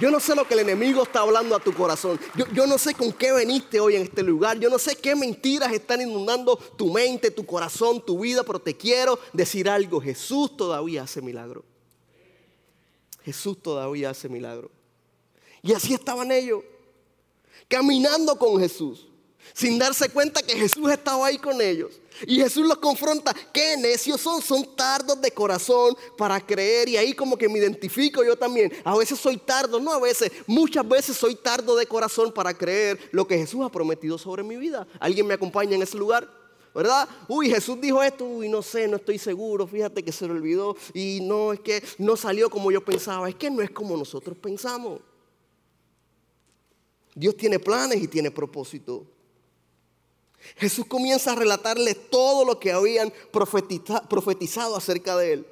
[0.01, 2.19] Yo no sé lo que el enemigo está hablando a tu corazón.
[2.55, 4.59] Yo, no sé con qué veniste hoy en este lugar.
[4.59, 8.77] Yo no sé qué mentiras están inundando tu mente, tu corazón, tu vida, pero te
[8.77, 10.01] quiero decir algo.
[10.01, 11.65] Jesús todavía hace milagro.
[13.23, 14.71] Jesús todavía hace milagro.
[15.63, 16.65] Y así estaban ellos,
[17.69, 19.07] caminando con Jesús
[19.55, 22.00] sin darse cuenta que Jesús estaba ahí con ellos.
[22.27, 26.89] Y Jesús los confronta, qué necios son, son tardos de corazón para creer.
[26.89, 28.73] Y ahí como que me identifico yo también.
[28.85, 32.99] A veces soy tardo, no a veces, muchas veces soy tardo de corazón para creer
[33.13, 34.87] lo que Jesús ha prometido sobre mi vida.
[34.99, 36.29] ¿Alguien me acompaña en ese lugar?
[36.75, 37.09] ¿verdad?
[37.29, 40.77] Uy, Jesús dijo esto, uy, no sé, no estoy seguro, fíjate que se le olvidó
[40.95, 44.37] y no, es que no salió como yo pensaba, es que no es como nosotros
[44.39, 45.01] pensamos.
[47.15, 49.05] Dios tiene planes y tiene propósito.
[50.57, 55.47] Jesús comienza a relatarle todo lo que habían profetizado acerca de él.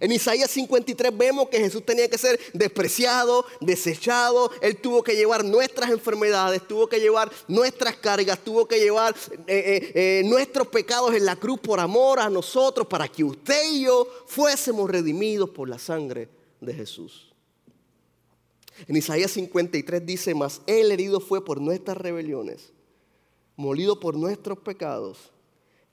[0.00, 4.50] En Isaías 53 vemos que Jesús tenía que ser despreciado, desechado.
[4.62, 9.42] Él tuvo que llevar nuestras enfermedades, tuvo que llevar nuestras cargas, tuvo que llevar eh,
[9.46, 13.82] eh, eh, nuestros pecados en la cruz por amor a nosotros, para que usted y
[13.82, 16.28] yo fuésemos redimidos por la sangre
[16.60, 17.32] de Jesús.
[18.88, 22.71] En Isaías 53 dice, mas Él herido fue por nuestras rebeliones,
[23.56, 25.32] molido por nuestros pecados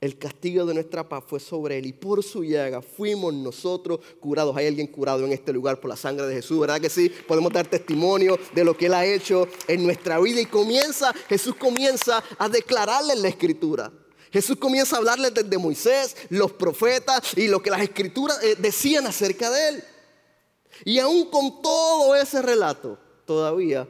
[0.00, 4.56] el castigo de nuestra paz fue sobre él y por su llaga fuimos nosotros curados.
[4.56, 7.10] Hay alguien curado en este lugar por la sangre de Jesús, ¿verdad que sí?
[7.28, 11.54] Podemos dar testimonio de lo que él ha hecho en nuestra vida y comienza, Jesús
[11.56, 13.92] comienza a declararle en la escritura.
[14.32, 19.06] Jesús comienza a hablarle desde Moisés, los profetas y lo que las escrituras eh, decían
[19.06, 19.84] acerca de él.
[20.86, 22.96] Y aún con todo ese relato,
[23.26, 23.86] todavía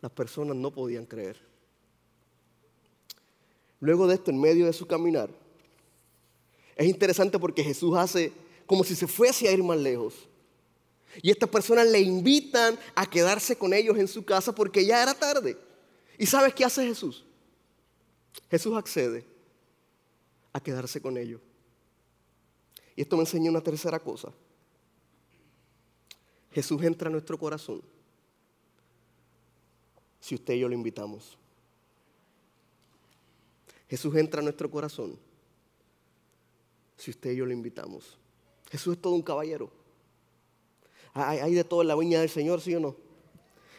[0.00, 1.49] las personas no podían creer.
[3.80, 5.30] Luego de esto, en medio de su caminar,
[6.76, 8.32] es interesante porque Jesús hace
[8.66, 10.14] como si se fuese a ir más lejos.
[11.22, 15.12] Y estas personas le invitan a quedarse con ellos en su casa porque ya era
[15.12, 15.56] tarde.
[16.16, 17.24] ¿Y sabes qué hace Jesús?
[18.50, 19.24] Jesús accede
[20.52, 21.40] a quedarse con ellos.
[22.94, 24.32] Y esto me enseña una tercera cosa.
[26.52, 27.82] Jesús entra a nuestro corazón
[30.20, 31.39] si usted y yo lo invitamos.
[33.90, 35.18] Jesús entra a nuestro corazón
[36.96, 38.16] si usted y yo lo invitamos.
[38.70, 39.68] Jesús es todo un caballero.
[41.12, 42.94] Hay, de todo en la viña del Señor, ¿sí o no?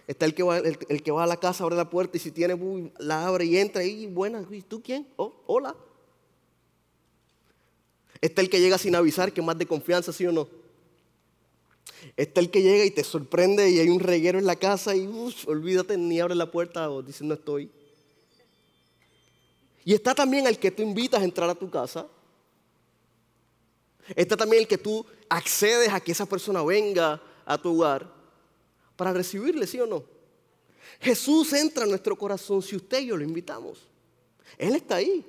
[0.07, 2.31] Está el que va, el, que va a la casa, abre la puerta y si
[2.31, 2.59] tiene,
[2.97, 5.07] la abre y entra y buena, ¿y tú quién?
[5.15, 5.77] Oh, hola.
[8.19, 10.49] Está el que llega sin avisar, que más de confianza, ¿sí o no?
[12.17, 15.07] Está el que llega y te sorprende y hay un reguero en la casa y
[15.47, 17.71] olvídate, ni abre la puerta o dice no estoy.
[19.83, 22.07] Y está también el que tú invitas a entrar a tu casa.
[24.15, 28.11] Está también el que tú accedes a que esa persona venga a tu hogar
[28.95, 30.03] para recibirle, ¿sí o no?
[30.99, 33.87] Jesús entra en nuestro corazón si usted y yo lo invitamos.
[34.57, 35.25] Él está ahí.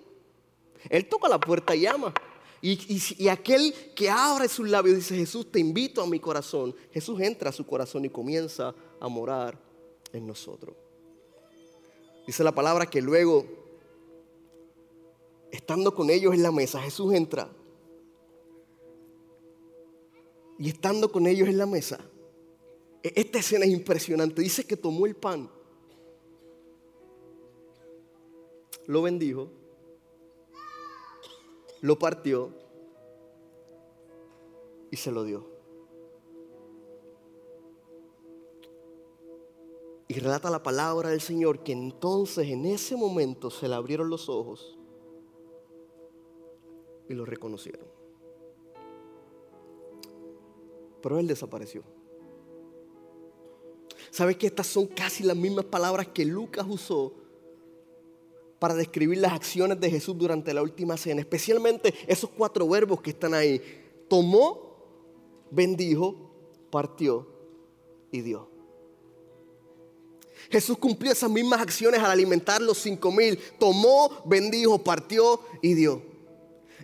[0.91, 2.13] Él toca la puerta y llama.
[2.61, 2.79] Y,
[3.19, 6.75] y, aquel que abre sus labios dice, Jesús, te invito a mi corazón.
[6.93, 9.59] Jesús entra a su corazón y comienza a morar
[10.13, 10.77] en nosotros.
[12.25, 13.62] Dice la palabra que luego
[15.73, 17.49] estando con ellos en la mesa, Jesús entra.
[20.59, 21.99] Y estando con ellos en la mesa,
[23.03, 24.43] e-, esta escena es impresionante.
[24.43, 25.51] Dice que tomó el pan,
[28.87, 29.49] lo bendijo,
[31.81, 32.51] lo partió
[34.91, 35.47] y se lo dio.
[40.07, 44.29] Y relata la palabra del Señor que entonces en ese momento se le abrieron los
[44.29, 44.77] ojos
[47.13, 47.87] y lo reconocieron.
[51.03, 51.83] Pero él desapareció.
[54.11, 57.15] ¿Sabes que estas son casi las mismas palabras que Lucas usó
[58.59, 61.21] para describir las acciones de Jesús durante la última cena?
[61.21, 63.61] Especialmente esos cuatro verbos que están ahí.
[64.09, 64.77] Tomó,
[65.51, 66.15] bendijo,
[66.71, 67.27] partió
[68.11, 68.49] y dio.
[70.51, 73.39] Jesús cumplió esas mismas acciones al alimentar los cinco mil.
[73.59, 76.12] Tomó, bendijo, partió y dio.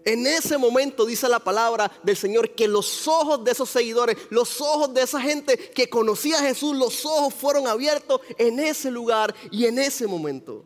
[0.08, 4.58] En ese momento dice la palabra del Señor que los ojos de esos seguidores, los
[4.58, 9.34] ojos de esa gente que conocía a Jesús, los ojos fueron abiertos en ese lugar
[9.50, 10.64] y en ese momento.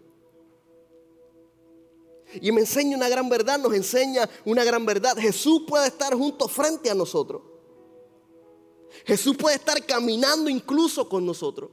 [2.41, 5.17] Y me enseña una gran verdad, nos enseña una gran verdad.
[5.19, 7.43] Jesús puede estar junto frente a nosotros.
[9.05, 11.69] Jesús puede estar caminando incluso con nosotros.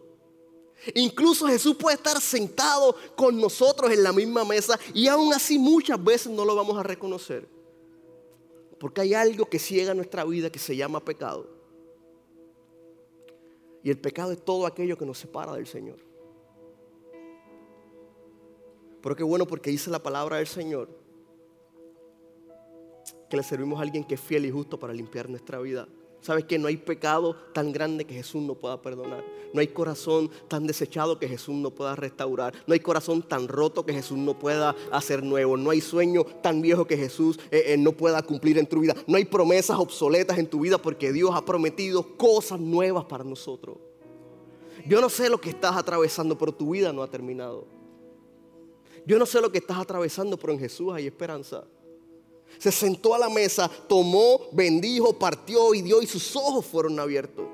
[0.95, 6.03] Incluso Jesús puede estar sentado con nosotros en la misma mesa y aún así muchas
[6.03, 7.58] veces no lo vamos a reconocer.
[8.79, 11.47] Porque hay algo que ciega nuestra vida que se llama pecado.
[13.83, 15.97] Y el pecado es todo aquello que nos separa del Señor.
[19.01, 20.89] Pero qué bueno porque dice la palabra del Señor
[23.29, 25.87] que le servimos a alguien que es fiel y justo para limpiar nuestra vida.
[26.21, 29.23] ¿Sabes que no hay pecado tan grande que Jesús no pueda perdonar?
[29.53, 32.53] No hay corazón tan desechado que Jesús no pueda restaurar.
[32.67, 35.57] No hay corazón tan roto que Jesús no pueda hacer nuevo.
[35.57, 38.95] No hay sueño tan viejo que Jesús eh, eh, no pueda cumplir en tu vida.
[39.07, 43.77] No hay promesas obsoletas en tu vida porque Dios ha prometido cosas nuevas para nosotros.
[44.85, 47.65] Yo no sé lo que estás atravesando, pero tu vida no ha terminado.
[49.05, 51.63] Yo no sé lo que estás atravesando, pero en Jesús hay esperanza.
[52.57, 57.45] Se sentó a la mesa, tomó, bendijo, partió y dio y sus ojos fueron abiertos.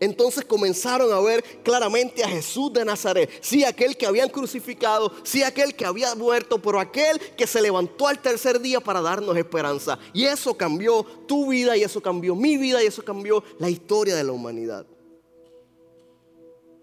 [0.00, 3.30] Entonces comenzaron a ver claramente a Jesús de Nazaret.
[3.40, 8.06] Sí, aquel que habían crucificado, sí, aquel que había muerto, pero aquel que se levantó
[8.06, 9.98] al tercer día para darnos esperanza.
[10.12, 14.14] Y eso cambió tu vida y eso cambió mi vida y eso cambió la historia
[14.14, 14.86] de la humanidad.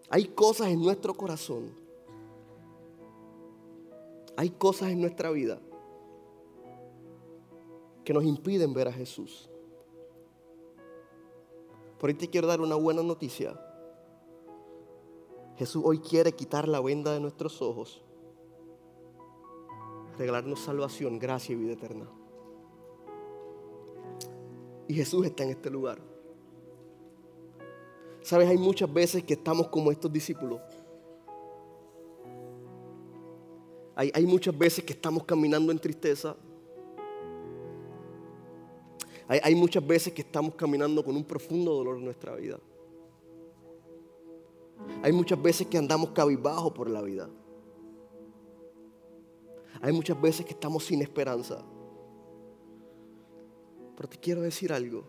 [0.10, 1.74] Hay cosas en nuestro corazón.
[4.38, 5.60] Hay cosas en nuestra vida
[8.06, 9.50] que nos impiden ver a Jesús.
[12.00, 13.60] Por ahí te quiero dar una buena noticia.
[15.58, 18.04] Jesús hoy quiere quitar la venda de nuestros ojos,
[20.18, 22.08] regalarnos salvación, gracia y vida eterna.
[24.88, 26.00] Y Jesús está en este lugar.
[28.22, 30.62] Sabes, hay muchas veces que estamos como estos discípulos.
[33.96, 36.36] Hay, hay muchas veces que estamos caminando en tristeza,
[39.28, 42.60] hay, muchas veces que estamos caminando con un profundo dolor en nuestra vida.
[45.02, 47.30] Hay muchas veces que andamos cabizbajo por la vida.
[49.82, 51.64] Hay muchas veces que estamos sin esperanza.
[53.96, 55.04] Pero te quiero decir algo.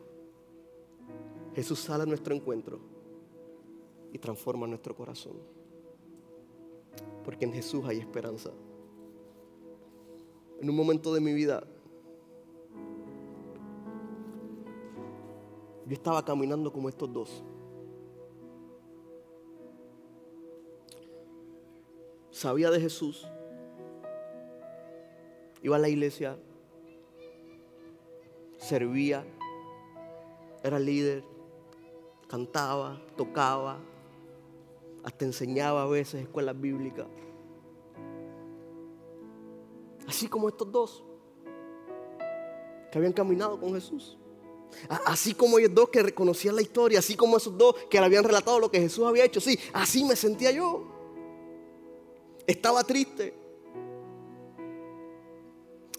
[1.55, 2.81] Jesús sale a nuestro encuentro
[4.13, 5.37] y transforma nuestro corazón.
[7.23, 8.51] Porque en Jesús hay esperanza.
[10.61, 11.67] En un momento de mi vida
[15.87, 17.45] Yo estaba caminando como estos dos.
[22.31, 23.27] Sabía de Jesús.
[25.63, 26.37] Iba a la iglesia.
[28.59, 29.25] Servía.
[30.65, 31.23] Era líder.
[32.27, 33.79] Cantaba, tocaba.
[35.05, 37.07] Hasta enseñaba a veces escuelas bíblicas.
[40.09, 41.05] Así como estos dos
[42.91, 44.19] que habían caminado con Jesús.
[45.05, 48.25] Así como ellos dos que reconocían la historia, así como esos dos que le habían
[48.25, 50.85] relatado lo que Jesús había hecho, sí, así me sentía yo.
[52.47, 53.35] Estaba triste.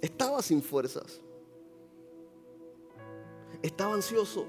[0.01, 1.19] Estaba sin fuerzas.
[3.61, 4.45] Estaba ansioso.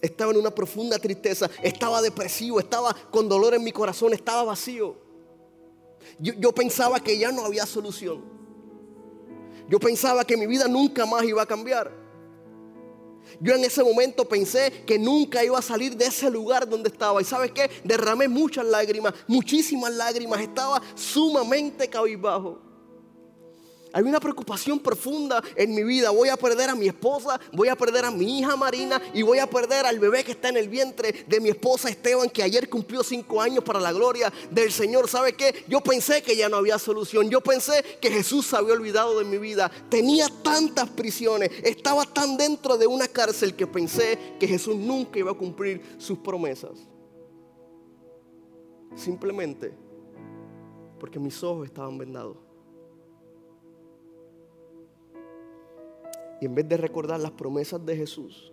[0.00, 1.50] Estaba en una profunda tristeza.
[1.62, 2.60] Estaba depresivo.
[2.60, 4.14] Estaba con dolor en mi corazón.
[4.14, 4.96] Estaba vacío.
[6.18, 8.39] Yo, yo pensaba que ya no había solución.
[9.70, 11.92] Yo pensaba que mi vida nunca más iba a cambiar.
[13.40, 17.22] Yo en ese momento pensé que nunca iba a salir de ese lugar donde estaba.
[17.22, 17.70] Y sabes qué?
[17.84, 20.40] Derramé muchas lágrimas, muchísimas lágrimas.
[20.40, 22.69] Estaba sumamente cabizbajo.
[23.92, 26.10] Hay una preocupación profunda en mi vida.
[26.10, 29.38] Voy a perder a mi esposa, voy a perder a mi hija Marina y voy
[29.38, 32.68] a perder al bebé que está en el vientre de mi esposa Esteban, que ayer
[32.68, 35.08] cumplió cinco años para la gloria del Señor.
[35.08, 35.64] ¿Sabe qué?
[35.68, 37.30] Yo pensé que ya no había solución.
[37.30, 39.70] Yo pensé que Jesús se había olvidado de mi vida.
[39.88, 45.32] Tenía tantas prisiones, estaba tan dentro de una cárcel que pensé que Jesús nunca iba
[45.32, 46.72] a cumplir sus promesas.
[48.94, 49.72] Simplemente
[50.98, 52.49] porque mis ojos estaban vendados.
[56.40, 58.52] Y en vez de recordar las promesas de Jesús,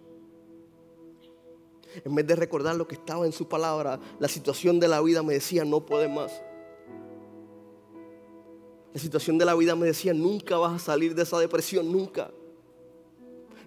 [2.04, 5.23] en vez de recordar lo que estaba en su palabra, la situación de la vida
[5.23, 6.41] me decía, no puedes más.
[8.93, 12.32] La situación de la vida me decía, nunca vas a salir de esa depresión, nunca.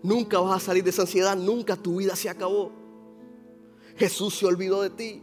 [0.03, 2.73] Nunca vas a salir de esa ansiedad, nunca tu vida se acabó.
[3.97, 5.23] Jesús se olvidó de ti.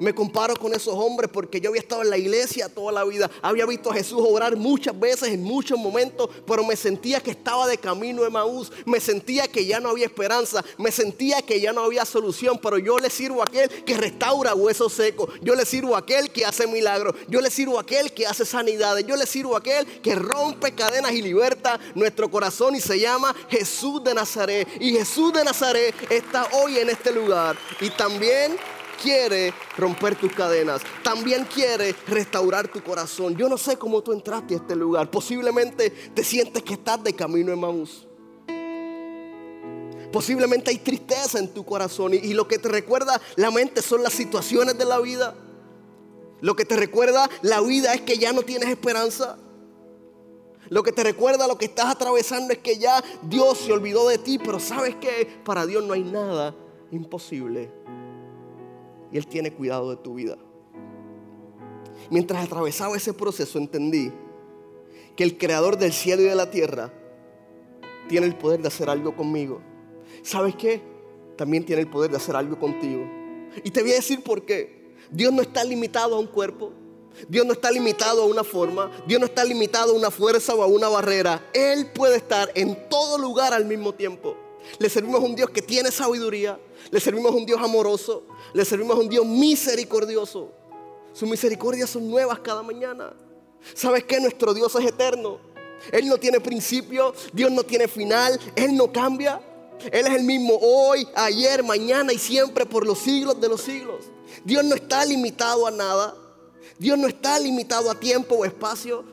[0.00, 3.30] Me comparo con esos hombres porque yo había estado en la iglesia toda la vida.
[3.42, 7.68] Había visto a Jesús obrar muchas veces en muchos momentos, pero me sentía que estaba
[7.68, 8.72] de camino de Maús.
[8.86, 10.64] Me sentía que ya no había esperanza.
[10.78, 12.58] Me sentía que ya no había solución.
[12.62, 15.28] Pero yo le sirvo a aquel que restaura huesos secos.
[15.42, 17.14] Yo le sirvo a aquel que hace milagros.
[17.28, 19.06] Yo le sirvo a aquel que hace sanidades.
[19.06, 23.36] Yo le sirvo a aquel que rompe cadenas y liberta nuestro corazón y se llama
[23.50, 24.66] Jesús de Nazaret.
[24.80, 27.58] Y Jesús de Nazaret está hoy en este lugar.
[27.82, 28.56] Y también
[29.00, 33.36] quiere romper tus cadenas, también quiere restaurar tu corazón.
[33.36, 35.10] Yo no sé cómo tú entraste a este lugar.
[35.10, 38.06] Posiblemente te sientes que estás de camino en Maús.
[40.12, 44.02] Posiblemente hay tristeza en tu corazón y, y lo que te recuerda la mente son
[44.02, 45.34] las situaciones de la vida.
[46.40, 49.38] Lo que te recuerda la vida es que ya no tienes esperanza.
[50.68, 54.18] Lo que te recuerda lo que estás atravesando es que ya Dios se olvidó de
[54.18, 56.54] ti, pero sabes que para Dios no hay nada
[56.92, 57.70] imposible
[59.12, 60.36] y Él tiene cuidado de tu vida.
[62.10, 64.12] Mientras atravesaba ese proceso entendí
[65.16, 66.92] que el creador del cielo y de la tierra
[68.08, 69.60] tiene el poder de hacer algo conmigo.
[70.22, 70.82] ¿Sabes qué?
[71.36, 73.04] También tiene el poder de hacer algo contigo.
[73.62, 74.94] Y te voy a decir por qué.
[75.10, 76.72] Dios no está limitado a un cuerpo.
[77.28, 78.90] Dios no está limitado a una forma.
[79.06, 81.48] Dios no está limitado a una fuerza o a una barrera.
[81.52, 84.36] Él puede estar en todo lugar al mismo tiempo.
[84.78, 86.58] Le servimos a un Dios que tiene sabiduría.
[86.90, 88.24] Le servimos a un Dios amoroso.
[88.52, 90.52] Le servimos a un Dios misericordioso.
[91.12, 93.12] Sus misericordias son nuevas cada mañana.
[93.74, 94.20] ¿Sabes qué?
[94.20, 95.38] Nuestro Dios es eterno.
[95.92, 97.14] Él no tiene principio.
[97.32, 98.38] Dios no tiene final.
[98.54, 99.40] Él no cambia.
[99.90, 104.04] Él es el mismo hoy, ayer, mañana y siempre por los siglos de los siglos.
[104.44, 106.14] Dios no está limitado a nada.
[106.78, 109.04] Dios no está limitado a tiempo o espacio.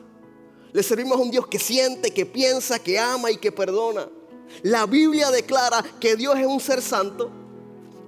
[0.72, 4.08] Le servimos a un Dios que siente, que piensa, que ama y que perdona.
[4.62, 7.30] La Biblia declara que Dios es un ser santo,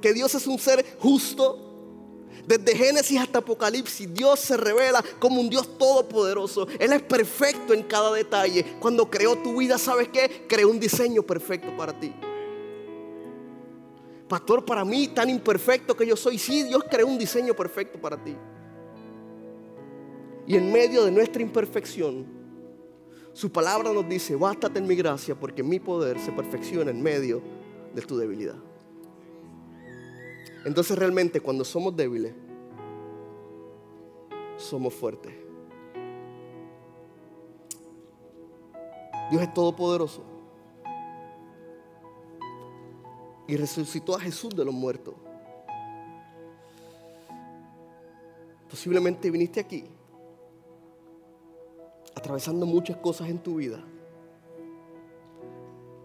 [0.01, 1.67] que Dios es un ser justo.
[2.47, 6.67] Desde Génesis hasta Apocalipsis, Dios se revela como un Dios todopoderoso.
[6.79, 8.65] Él es perfecto en cada detalle.
[8.81, 10.47] Cuando creó tu vida, ¿sabes qué?
[10.49, 12.13] Creó un diseño perfecto para ti.
[14.29, 18.17] Pastor, para mí, tan imperfecto que yo soy, sí, Dios creó un diseño perfecto para
[18.23, 18.37] ti.
[20.47, 22.40] Y en medio de nuestra imperfección,
[23.33, 27.41] su palabra nos dice, bástate en mi gracia porque mi poder se perfecciona en medio
[27.95, 28.57] de tu debilidad.
[30.65, 32.35] Entonces realmente cuando somos débiles,
[34.57, 35.33] somos fuertes.
[39.31, 40.25] Dios es todopoderoso.
[43.47, 45.15] Y resucitó a Jesús de los muertos.
[48.69, 49.85] Posiblemente viniste aquí
[52.31, 53.83] atravesando muchas cosas en tu vida.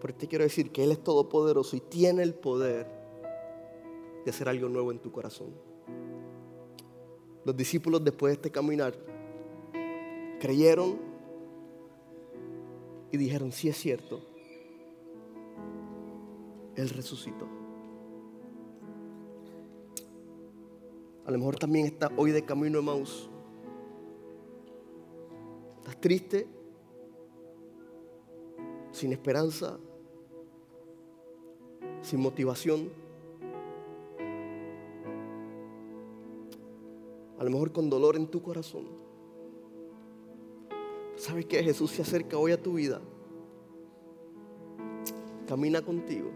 [0.00, 2.88] Pero te quiero decir que Él es todopoderoso y tiene el poder
[4.24, 5.54] de hacer algo nuevo en tu corazón.
[7.44, 8.94] Los discípulos después de este caminar
[10.40, 10.98] creyeron
[13.12, 14.20] y dijeron, sí es cierto,
[16.74, 17.46] Él resucitó.
[21.24, 23.30] A lo mejor también está hoy de camino a Maus
[25.86, 26.48] ¿Estás triste?
[28.90, 29.78] ¿Sin esperanza?
[32.02, 32.90] ¿Sin motivación?
[37.38, 38.88] A lo mejor con dolor en tu corazón.
[41.14, 43.00] ¿Sabes que Jesús se acerca hoy a tu vida?
[45.46, 46.32] Camina contigo.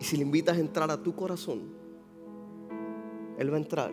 [0.00, 1.60] Y si le invitas a entrar a tu corazón,
[3.38, 3.92] Él va a entrar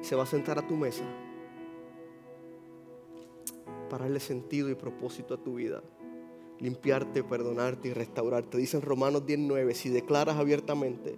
[0.00, 1.04] y se va a sentar a tu mesa
[3.94, 5.80] para darle sentido y propósito a tu vida.
[6.58, 8.58] Limpiarte, perdonarte y restaurarte.
[8.58, 11.16] Dice en Romanos 19, si declaras abiertamente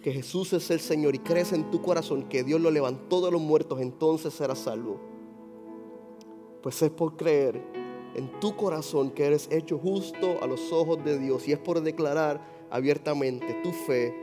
[0.00, 3.32] que Jesús es el Señor y crees en tu corazón que Dios lo levantó de
[3.32, 5.00] los muertos, entonces serás salvo.
[6.62, 7.60] Pues es por creer
[8.14, 11.80] en tu corazón que eres hecho justo a los ojos de Dios y es por
[11.80, 14.14] declarar abiertamente tu fe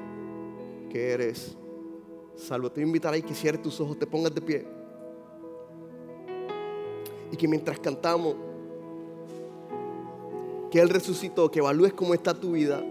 [0.89, 1.57] que eres
[2.37, 2.71] salvo.
[2.71, 4.78] Te voy a tus ojos, te pongas de pie
[7.31, 8.35] y que mientras cantamos,
[10.69, 12.83] que Él resucitó, que evalúes cómo está tu vida,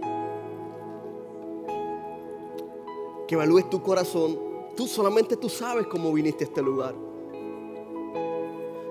[3.26, 4.38] que evalúes tu corazón.
[4.76, 6.94] Tú solamente tú sabes cómo viniste a este lugar.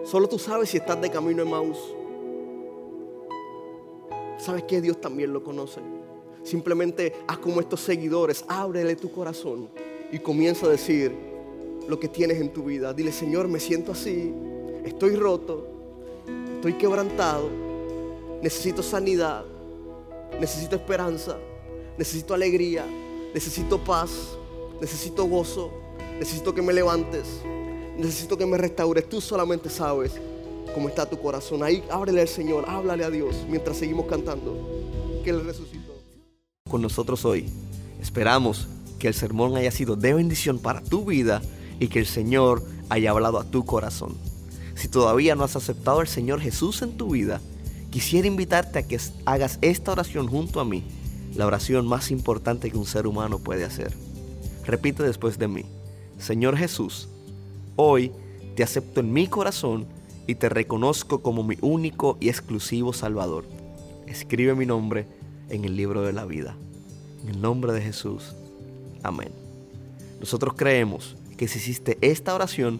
[0.04, 1.78] Solo tú sabes si estás de camino en Maús.
[4.38, 5.82] ¿Sabes que Dios también lo conoce?
[6.44, 9.70] Simplemente haz como estos seguidores, ábrele tu corazón
[10.12, 11.14] y comienza a decir
[11.90, 12.94] lo que tienes en tu vida.
[12.94, 14.34] Dile, Señor, me siento así,
[14.88, 15.68] estoy roto,
[16.56, 17.50] estoy quebrantado,
[18.42, 19.46] necesito sanidad,
[20.40, 21.38] necesito esperanza,
[21.98, 22.86] necesito alegría,
[23.34, 24.12] necesito paz,
[24.82, 25.72] necesito gozo,
[26.20, 27.26] necesito que me levantes,
[27.98, 29.08] necesito que me restaures.
[29.08, 30.14] Tú solamente sabes
[30.74, 31.64] cómo está tu corazón.
[31.64, 34.56] Ahí ábrele al Señor, háblale a Dios mientras seguimos cantando
[35.24, 35.94] que Él resucitó.
[36.70, 37.50] Con nosotros hoy.
[38.02, 38.68] Esperamos
[39.00, 41.42] que el sermón haya sido de bendición para tu vida
[41.80, 44.16] y que el Señor haya hablado a tu corazón.
[44.78, 47.42] Si todavía no has aceptado al Señor Jesús en tu vida,
[47.90, 50.84] quisiera invitarte a que hagas esta oración junto a mí,
[51.36, 53.92] la oración más importante que un ser humano puede hacer.
[54.66, 55.66] Repite después de mí,
[56.20, 57.10] Señor Jesús,
[57.76, 58.12] hoy
[58.56, 59.88] te acepto en mi corazón
[60.28, 63.46] y te reconozco como mi único y exclusivo Salvador.
[64.06, 65.08] Escribe mi nombre
[65.50, 66.56] en el libro de la vida.
[67.24, 68.36] En el nombre de Jesús.
[69.02, 69.30] Amén.
[70.20, 72.80] Nosotros creemos que si hiciste esta oración,